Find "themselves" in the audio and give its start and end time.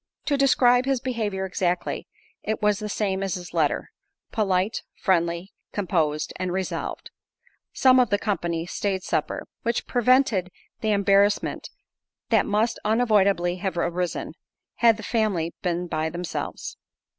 16.09-16.77